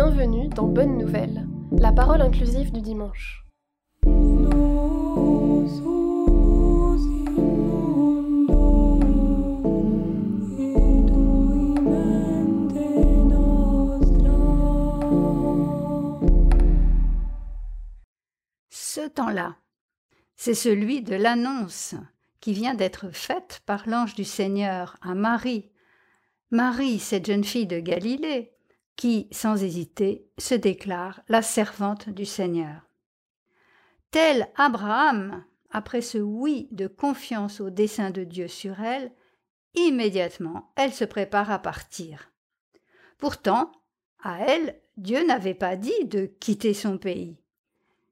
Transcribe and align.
Bienvenue 0.00 0.48
dans 0.50 0.68
Bonne 0.68 0.96
Nouvelle, 0.96 1.44
la 1.72 1.90
parole 1.90 2.22
inclusive 2.22 2.70
du 2.70 2.80
dimanche. 2.80 3.44
Ce 18.70 19.00
temps-là, 19.08 19.56
c'est 20.36 20.54
celui 20.54 21.02
de 21.02 21.16
l'annonce 21.16 21.96
qui 22.38 22.52
vient 22.52 22.74
d'être 22.74 23.10
faite 23.10 23.62
par 23.66 23.88
l'ange 23.88 24.14
du 24.14 24.22
Seigneur 24.22 24.96
à 25.02 25.16
Marie. 25.16 25.72
Marie, 26.52 27.00
cette 27.00 27.26
jeune 27.26 27.42
fille 27.42 27.66
de 27.66 27.80
Galilée, 27.80 28.52
qui, 28.98 29.28
sans 29.30 29.62
hésiter, 29.62 30.26
se 30.38 30.56
déclare 30.56 31.22
la 31.28 31.40
servante 31.40 32.08
du 32.10 32.26
Seigneur. 32.26 32.82
Tel 34.10 34.48
Abraham, 34.56 35.44
après 35.70 36.00
ce 36.00 36.18
oui 36.18 36.68
de 36.72 36.88
confiance 36.88 37.60
au 37.60 37.70
dessein 37.70 38.10
de 38.10 38.24
Dieu 38.24 38.48
sur 38.48 38.80
elle, 38.80 39.12
immédiatement 39.74 40.72
elle 40.74 40.92
se 40.92 41.04
prépare 41.04 41.52
à 41.52 41.60
partir. 41.60 42.32
Pourtant, 43.18 43.70
à 44.20 44.40
elle, 44.40 44.80
Dieu 44.96 45.24
n'avait 45.24 45.54
pas 45.54 45.76
dit 45.76 46.04
de 46.06 46.26
quitter 46.26 46.74
son 46.74 46.98
pays. 46.98 47.38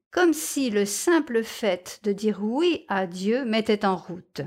Comme 0.09 0.33
si 0.33 0.69
le 0.69 0.85
simple 0.85 1.43
fait 1.43 1.99
de 2.03 2.13
dire 2.13 2.41
oui 2.41 2.85
à 2.87 3.07
Dieu 3.07 3.43
mettait 3.43 3.85
en 3.85 3.97
route. 3.97 4.41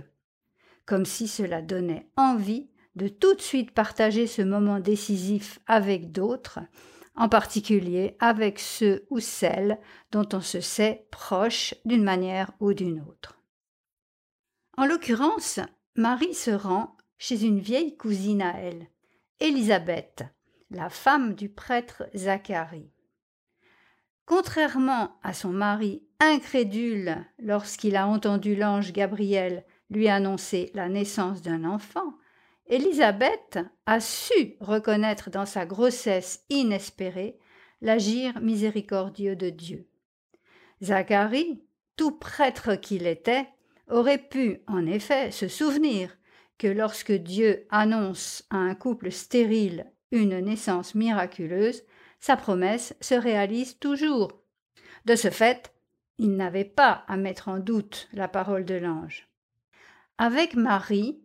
Comme 0.87 1.05
si 1.05 1.29
cela 1.29 1.61
donnait 1.61 2.09
envie 2.17 2.70
de 2.97 3.09
tout 3.09 3.35
de 3.35 3.41
suite 3.41 3.71
partager 3.73 4.27
ce 4.27 4.43
moment 4.43 4.81
décisif 4.81 5.61
avec 5.67 6.13
d'autres, 6.13 6.61
en 7.15 7.29
particulier 7.29 8.17
avec 8.19 8.59
ceux 8.59 9.07
ou 9.11 9.21
celles 9.21 9.79
dont 10.11 10.29
on 10.33 10.41
se 10.41 10.61
sait 10.61 11.07
proche 11.11 11.75
d'une 11.85 12.05
manière 12.05 12.53
ou 12.61 12.73
d'une 12.73 13.01
autre. 13.01 13.39
En 14.77 14.87
l'occurrence, 14.87 15.61
Marie 15.97 16.35
se 16.35 16.51
rend 16.51 16.97
chez 17.19 17.45
une 17.45 17.61
vieille 17.61 17.97
cousine 17.97 18.43
à 18.43 18.59
elle, 18.59 18.89
Élisabeth, 19.41 20.25
la 20.71 20.89
femme 20.89 21.35
du 21.35 21.49
prêtre 21.49 22.05
Zacharie. 22.15 22.91
Contrairement 24.25 25.19
à 25.23 25.35
son 25.35 25.51
mari 25.51 26.05
incrédule 26.21 27.17
lorsqu'il 27.39 27.97
a 27.97 28.07
entendu 28.07 28.55
l'ange 28.55 28.93
Gabriel 28.93 29.65
lui 29.91 30.09
annoncer 30.09 30.71
la 30.75 30.89
naissance 30.89 31.43
d'un 31.43 31.65
enfant, 31.65 32.15
Élisabeth 32.71 33.59
a 33.85 33.99
su 33.99 34.57
reconnaître 34.61 35.29
dans 35.29 35.45
sa 35.45 35.67
grossesse 35.67 36.45
inespérée 36.51 37.37
l'agir 37.81 38.41
miséricordieux 38.41 39.35
de 39.35 39.51
Dieu. 39.51 39.89
Zacharie, 40.81 41.65
tout 41.97 42.13
prêtre 42.13 42.77
qu'il 42.77 43.09
était, 43.09 43.49
aurait 43.89 44.23
pu 44.23 44.61
en 44.69 44.87
effet 44.87 45.33
se 45.33 45.49
souvenir 45.49 46.17
que 46.59 46.69
lorsque 46.69 47.11
Dieu 47.11 47.67
annonce 47.71 48.45
à 48.51 48.59
un 48.59 48.77
couple 48.77 49.11
stérile 49.11 49.91
une 50.13 50.39
naissance 50.39 50.95
miraculeuse, 50.95 51.83
sa 52.21 52.37
promesse 52.37 52.95
se 53.01 53.15
réalise 53.15 53.81
toujours. 53.81 54.45
De 55.07 55.17
ce 55.17 55.31
fait, 55.31 55.75
il 56.19 56.37
n'avait 56.37 56.65
pas 56.65 57.05
à 57.09 57.17
mettre 57.17 57.49
en 57.49 57.59
doute 57.59 58.09
la 58.13 58.29
parole 58.29 58.65
de 58.65 58.77
l'ange. 58.77 59.29
Avec 60.19 60.55
Marie, 60.55 61.21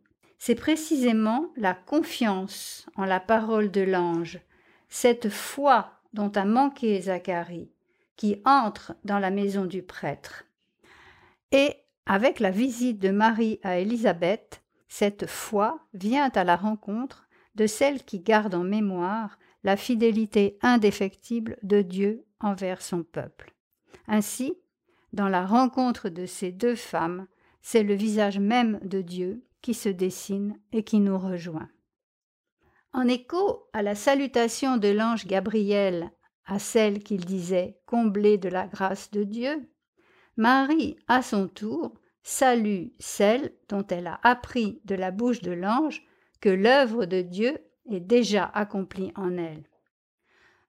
c'est 0.46 0.54
précisément 0.54 1.48
la 1.58 1.74
confiance 1.74 2.86
en 2.96 3.06
la 3.06 3.20
parole 3.20 3.72
de 3.72 3.82
l'ange, 3.82 4.40
cette 4.90 5.30
foi 5.30 5.94
dont 6.14 6.30
a 6.36 6.46
manqué 6.46 7.02
Zacharie, 7.02 7.72
qui 8.16 8.44
entre 8.46 8.94
dans 9.04 9.18
la 9.18 9.32
maison 9.32 9.66
du 9.66 9.82
prêtre. 9.82 10.46
Et 11.52 11.74
avec 12.06 12.40
la 12.40 12.52
visite 12.52 13.00
de 13.00 13.10
Marie 13.10 13.60
à 13.64 13.80
Élisabeth, 13.80 14.62
cette 14.88 15.26
foi 15.26 15.80
vient 15.96 16.30
à 16.36 16.44
la 16.44 16.58
rencontre 16.58 17.28
de 17.56 17.66
celle 17.66 18.04
qui 18.04 18.20
garde 18.20 18.54
en 18.54 18.64
mémoire 18.64 19.40
la 19.64 19.76
fidélité 19.76 20.60
indéfectible 20.62 21.58
de 21.64 21.82
Dieu 21.82 22.24
envers 22.40 22.84
son 22.84 23.02
peuple. 23.02 23.56
Ainsi, 24.08 24.54
dans 25.12 25.28
la 25.28 25.44
rencontre 25.44 26.10
de 26.10 26.28
ces 26.28 26.52
deux 26.52 26.76
femmes, 26.76 27.26
c'est 27.64 27.82
le 27.82 27.96
visage 27.96 28.38
même 28.38 28.80
de 28.84 29.02
Dieu 29.02 29.42
qui 29.66 29.74
se 29.74 29.90
dessine 29.90 30.60
et 30.72 30.84
qui 30.84 31.00
nous 31.00 31.18
rejoint. 31.18 31.70
En 32.94 33.08
écho 33.08 33.68
à 33.74 33.82
la 33.82 33.96
salutation 33.96 34.78
de 34.78 34.90
l'ange 34.90 35.26
Gabriel 35.26 36.12
à 36.46 36.60
celle 36.60 37.00
qu'il 37.00 37.26
disait 37.26 37.80
comblée 37.88 38.38
de 38.38 38.48
la 38.48 38.68
grâce 38.68 39.10
de 39.10 39.24
Dieu, 39.24 39.68
Marie, 40.38 40.98
à 41.08 41.24
son 41.24 41.48
tour, 41.48 41.96
salue 42.22 42.90
celle 43.00 43.56
dont 43.68 43.84
elle 43.88 44.06
a 44.06 44.20
appris 44.22 44.82
de 44.86 44.94
la 44.94 45.10
bouche 45.10 45.42
de 45.42 45.54
l'ange 45.54 46.06
que 46.42 46.50
l'œuvre 46.50 47.06
de 47.06 47.24
Dieu 47.24 47.58
est 47.90 48.02
déjà 48.02 48.46
accomplie 48.46 49.14
en 49.16 49.36
elle. 49.36 49.68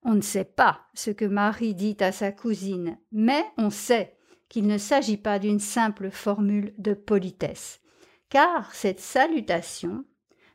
On 0.04 0.14
ne 0.14 0.22
sait 0.22 0.46
pas 0.46 0.86
ce 0.94 1.10
que 1.10 1.26
Marie 1.26 1.74
dit 1.74 1.98
à 2.00 2.12
sa 2.12 2.32
cousine, 2.32 2.98
mais 3.12 3.44
on 3.58 3.68
sait 3.68 4.16
qu'il 4.48 4.66
ne 4.66 4.78
s'agit 4.78 5.18
pas 5.18 5.38
d'une 5.38 5.60
simple 5.60 6.10
formule 6.10 6.72
de 6.78 6.94
politesse, 6.94 7.82
car 8.28 8.74
cette 8.74 9.00
salutation, 9.00 10.04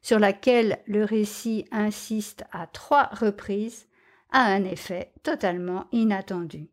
sur 0.02 0.20
laquelle 0.20 0.80
le 0.88 1.04
récit 1.04 1.66
insiste 1.72 2.44
à 2.52 2.68
trois 2.68 3.10
reprises, 3.12 3.88
a 4.32 4.44
un 4.44 4.64
effet 4.64 5.12
totalement 5.24 5.88
inattendu. 5.92 6.70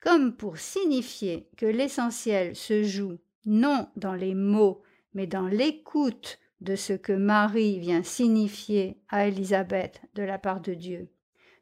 Comme 0.00 0.36
pour 0.36 0.58
signifier 0.58 1.48
que 1.56 1.66
l'essentiel 1.66 2.56
se 2.56 2.82
joue 2.82 3.18
non 3.46 3.88
dans 3.96 4.14
les 4.14 4.34
mots, 4.34 4.82
mais 5.12 5.26
dans 5.26 5.46
l'écoute 5.46 6.38
de 6.60 6.76
ce 6.76 6.92
que 6.92 7.12
Marie 7.12 7.78
vient 7.78 8.02
signifier 8.02 8.98
à 9.08 9.26
Élisabeth 9.26 10.00
de 10.14 10.22
la 10.22 10.38
part 10.38 10.60
de 10.60 10.74
Dieu. 10.74 11.08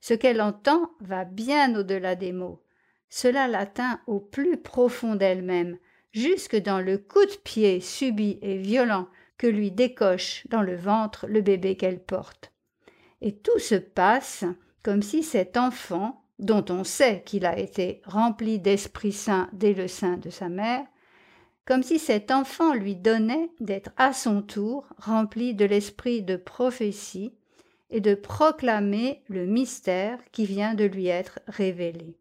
Ce 0.00 0.14
qu'elle 0.14 0.40
entend 0.40 0.90
va 1.00 1.24
bien 1.24 1.74
au-delà 1.76 2.16
des 2.16 2.32
mots. 2.32 2.62
Cela 3.08 3.46
l'atteint 3.46 4.00
au 4.06 4.20
plus 4.20 4.56
profond 4.56 5.16
d'elle-même, 5.16 5.78
jusque 6.12 6.56
dans 6.56 6.80
le 6.80 6.98
coup 6.98 7.24
de 7.24 7.36
pied 7.44 7.80
subit 7.80 8.38
et 8.42 8.56
violent 8.56 9.08
que 9.38 9.46
lui 9.46 9.70
décoche 9.70 10.46
dans 10.48 10.62
le 10.62 10.76
ventre 10.76 11.26
le 11.26 11.40
bébé 11.40 11.76
qu'elle 11.76 12.00
porte. 12.00 12.52
Et 13.20 13.34
tout 13.34 13.58
se 13.58 13.74
passe 13.74 14.44
comme 14.82 15.02
si 15.02 15.22
cet 15.22 15.56
enfant, 15.56 16.24
dont 16.38 16.64
on 16.70 16.84
sait 16.84 17.22
qu'il 17.24 17.46
a 17.46 17.58
été 17.58 18.02
rempli 18.04 18.58
d'Esprit 18.58 19.12
Saint 19.12 19.48
dès 19.52 19.74
le 19.74 19.88
sein 19.88 20.16
de 20.16 20.30
sa 20.30 20.48
mère, 20.48 20.84
comme 21.64 21.82
si 21.82 21.98
cet 21.98 22.30
enfant 22.30 22.74
lui 22.74 22.96
donnait 22.96 23.50
d'être 23.60 23.90
à 23.96 24.12
son 24.12 24.42
tour 24.42 24.86
rempli 24.98 25.54
de 25.54 25.64
l'esprit 25.64 26.22
de 26.22 26.36
prophétie 26.36 27.32
et 27.90 28.00
de 28.00 28.14
proclamer 28.14 29.22
le 29.28 29.46
mystère 29.46 30.18
qui 30.32 30.44
vient 30.44 30.74
de 30.74 30.84
lui 30.84 31.06
être 31.06 31.38
révélé. 31.46 32.16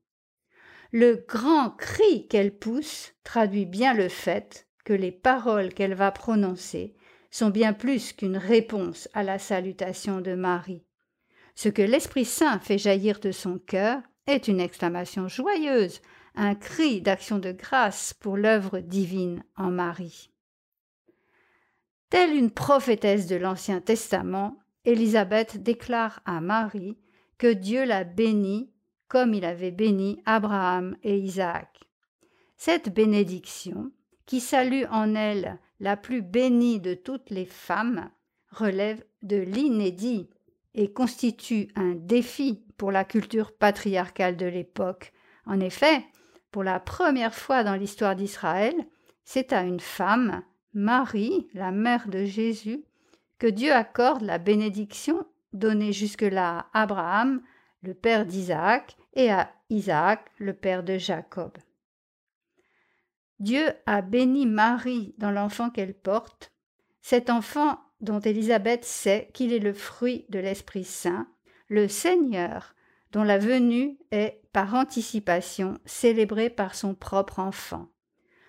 Le 0.91 1.23
grand 1.27 1.69
cri 1.69 2.27
qu'elle 2.27 2.53
pousse 2.53 3.13
traduit 3.23 3.65
bien 3.65 3.93
le 3.93 4.09
fait 4.09 4.67
que 4.83 4.93
les 4.93 5.11
paroles 5.11 5.73
qu'elle 5.73 5.93
va 5.93 6.11
prononcer 6.11 6.95
sont 7.29 7.49
bien 7.49 7.71
plus 7.71 8.11
qu'une 8.11 8.35
réponse 8.35 9.07
à 9.13 9.23
la 9.23 9.39
salutation 9.39 10.19
de 10.19 10.33
Marie. 10.33 10.83
Ce 11.55 11.69
que 11.69 11.81
l'Esprit 11.81 12.25
Saint 12.25 12.59
fait 12.59 12.77
jaillir 12.77 13.19
de 13.21 13.31
son 13.31 13.57
cœur 13.57 14.01
est 14.27 14.49
une 14.49 14.59
exclamation 14.59 15.29
joyeuse, 15.29 16.01
un 16.35 16.55
cri 16.55 17.01
d'action 17.01 17.39
de 17.39 17.53
grâce 17.53 18.13
pour 18.13 18.35
l'œuvre 18.35 18.79
divine 18.79 19.43
en 19.55 19.71
Marie. 19.71 20.29
Telle 22.09 22.35
une 22.35 22.51
prophétesse 22.51 23.27
de 23.27 23.37
l'Ancien 23.37 23.79
Testament, 23.79 24.57
Élisabeth 24.83 25.63
déclare 25.63 26.21
à 26.25 26.41
Marie 26.41 26.97
que 27.37 27.51
Dieu 27.51 27.85
la 27.85 28.03
bénit 28.03 28.69
comme 29.11 29.33
il 29.33 29.43
avait 29.43 29.71
béni 29.71 30.21
Abraham 30.25 30.95
et 31.03 31.17
Isaac. 31.17 31.81
Cette 32.55 32.93
bénédiction, 32.93 33.91
qui 34.25 34.39
salue 34.39 34.83
en 34.89 35.15
elle 35.15 35.59
la 35.81 35.97
plus 35.97 36.21
bénie 36.21 36.79
de 36.79 36.93
toutes 36.93 37.29
les 37.29 37.43
femmes, 37.43 38.09
relève 38.51 39.03
de 39.21 39.35
l'inédit 39.35 40.29
et 40.75 40.93
constitue 40.93 41.67
un 41.75 41.93
défi 41.93 42.63
pour 42.77 42.89
la 42.89 43.03
culture 43.03 43.51
patriarcale 43.51 44.37
de 44.37 44.45
l'époque. 44.45 45.11
En 45.45 45.59
effet, 45.59 46.05
pour 46.49 46.63
la 46.63 46.79
première 46.79 47.35
fois 47.35 47.65
dans 47.65 47.75
l'histoire 47.75 48.15
d'Israël, 48.15 48.75
c'est 49.25 49.51
à 49.51 49.63
une 49.63 49.81
femme, 49.81 50.41
Marie, 50.73 51.49
la 51.53 51.71
mère 51.71 52.07
de 52.07 52.23
Jésus, 52.23 52.85
que 53.39 53.47
Dieu 53.47 53.73
accorde 53.73 54.21
la 54.21 54.37
bénédiction 54.37 55.25
donnée 55.51 55.91
jusque-là 55.91 56.69
à 56.71 56.83
Abraham, 56.83 57.41
le 57.81 57.93
père 57.93 58.25
d'Isaac, 58.25 58.95
et 59.13 59.31
à 59.31 59.51
Isaac, 59.69 60.29
le 60.37 60.53
père 60.53 60.83
de 60.83 60.97
Jacob. 60.97 61.57
Dieu 63.39 63.73
a 63.85 64.01
béni 64.01 64.45
Marie 64.45 65.15
dans 65.17 65.31
l'enfant 65.31 65.69
qu'elle 65.69 65.93
porte, 65.93 66.51
cet 67.01 67.29
enfant 67.29 67.79
dont 67.99 68.19
Élisabeth 68.19 68.85
sait 68.85 69.29
qu'il 69.33 69.51
est 69.53 69.59
le 69.59 69.73
fruit 69.73 70.25
de 70.29 70.39
l'Esprit 70.39 70.83
Saint, 70.83 71.27
le 71.67 71.87
Seigneur, 71.87 72.75
dont 73.11 73.23
la 73.23 73.37
venue 73.37 73.97
est 74.11 74.41
par 74.53 74.75
anticipation 74.75 75.77
célébrée 75.85 76.49
par 76.49 76.75
son 76.75 76.93
propre 76.93 77.39
enfant. 77.39 77.87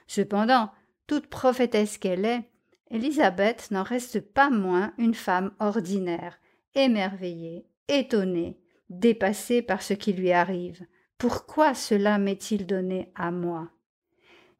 Cependant, 0.06 0.70
toute 1.06 1.28
prophétesse 1.28 1.98
qu'elle 1.98 2.24
est, 2.24 2.50
Élisabeth 2.90 3.70
n'en 3.70 3.82
reste 3.82 4.20
pas 4.20 4.50
moins 4.50 4.92
une 4.98 5.14
femme 5.14 5.52
ordinaire, 5.58 6.38
émerveillée, 6.74 7.66
étonnée, 7.88 8.61
dépassée 8.98 9.62
par 9.62 9.82
ce 9.82 9.94
qui 9.94 10.12
lui 10.12 10.32
arrive. 10.32 10.86
Pourquoi 11.18 11.74
cela 11.74 12.18
m'est-il 12.18 12.66
donné 12.66 13.12
à 13.14 13.30
moi? 13.30 13.70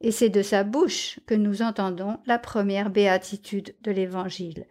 Et 0.01 0.11
c'est 0.11 0.29
de 0.29 0.43
sa 0.43 0.65
bouche 0.65 1.21
que 1.27 1.35
nous 1.35 1.63
entendons 1.63 2.19
la 2.27 2.39
première 2.39 2.91
béatitude 2.91 3.75
de 3.83 3.91
l'Évangile. 3.91 4.67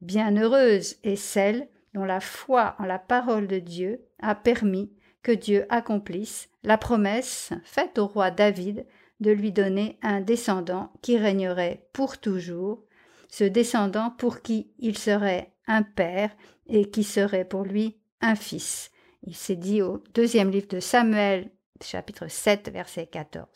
Bienheureuse 0.00 0.96
est 1.04 1.16
celle 1.16 1.68
dont 1.94 2.04
la 2.04 2.20
foi 2.20 2.74
en 2.78 2.84
la 2.84 2.98
parole 2.98 3.46
de 3.46 3.58
Dieu 3.58 4.00
a 4.20 4.34
permis 4.34 4.92
que 5.22 5.32
Dieu 5.32 5.66
accomplisse 5.68 6.48
la 6.64 6.78
promesse 6.78 7.52
faite 7.64 7.98
au 7.98 8.06
roi 8.06 8.30
David 8.30 8.86
de 9.20 9.30
lui 9.30 9.52
donner 9.52 9.98
un 10.02 10.20
descendant 10.20 10.92
qui 11.02 11.16
régnerait 11.16 11.86
pour 11.92 12.18
toujours, 12.18 12.82
ce 13.28 13.44
descendant 13.44 14.10
pour 14.10 14.42
qui 14.42 14.72
il 14.78 14.98
serait 14.98 15.52
un 15.66 15.82
père 15.82 16.30
et 16.66 16.90
qui 16.90 17.04
serait 17.04 17.44
pour 17.44 17.64
lui 17.64 17.98
un 18.20 18.34
fils. 18.34 18.91
Il 19.24 19.36
s'est 19.36 19.56
dit 19.56 19.82
au 19.82 20.02
deuxième 20.14 20.50
livre 20.50 20.66
de 20.68 20.80
Samuel, 20.80 21.50
chapitre 21.80 22.26
7, 22.28 22.70
verset 22.72 23.06
14. 23.06 23.46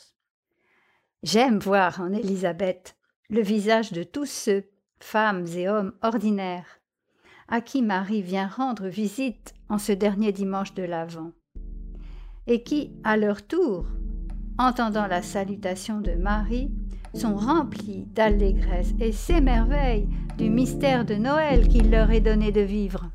J'aime 1.25 1.59
voir 1.59 2.01
en 2.01 2.13
Élisabeth 2.13 2.97
le 3.29 3.43
visage 3.43 3.91
de 3.91 4.05
tous 4.05 4.27
ceux, 4.27 4.65
femmes 5.01 5.45
et 5.57 5.69
hommes 5.69 5.93
ordinaires, 6.03 6.81
à 7.49 7.61
qui 7.61 7.83
Marie 7.83 8.23
vient 8.23 8.47
rendre 8.47 8.87
visite 8.87 9.55
en 9.69 9.79
ce 9.79 9.91
dernier 9.91 10.31
dimanche 10.31 10.73
de 10.75 10.85
l'Avent, 10.85 11.33
et 12.47 12.63
qui, 12.63 12.93
à 13.03 13.17
leur 13.17 13.45
tour, 13.45 13.87
entendant 14.59 15.09
la 15.09 15.23
salutation 15.23 16.01
de 16.01 16.13
Marie, 16.13 16.71
sont 17.13 17.35
remplis 17.35 18.05
d'allégresse 18.07 18.95
et 19.01 19.11
s'émerveillent 19.11 20.09
du 20.39 20.49
mystère 20.49 21.05
de 21.05 21.15
Noël 21.17 21.67
qu'il 21.67 21.91
leur 21.91 22.13
est 22.13 22.21
donné 22.21 22.53
de 22.53 22.61
vivre. 22.61 23.11